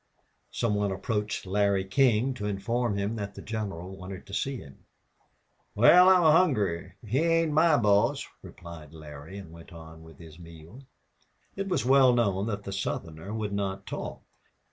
Some 0.49 0.73
one 0.73 0.91
approached 0.91 1.45
Larry 1.45 1.85
King 1.85 2.33
to 2.33 2.47
inform 2.47 2.97
him 2.97 3.17
that 3.17 3.35
the 3.35 3.41
general 3.43 3.95
wanted 3.95 4.25
to 4.25 4.33
see 4.33 4.57
him. 4.57 4.79
"Wal, 5.75 6.09
I'm 6.09 6.23
hungry 6.23 6.93
an' 7.03 7.07
he 7.07 7.19
ain't 7.19 7.51
my 7.51 7.77
boss," 7.77 8.25
replied 8.41 8.93
Larry, 8.95 9.37
and 9.37 9.51
went 9.51 9.71
on 9.71 10.01
with 10.01 10.17
his 10.17 10.39
meal. 10.39 10.81
It 11.55 11.67
was 11.69 11.85
well 11.85 12.13
known 12.13 12.47
that 12.47 12.63
the 12.63 12.73
Southerner 12.73 13.31
would 13.31 13.53
not 13.53 13.85
talk. 13.85 14.23